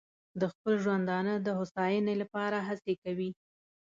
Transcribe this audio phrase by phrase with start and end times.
[0.39, 3.29] د خپل ژوندانه د هوساینې لپاره هڅې کوي.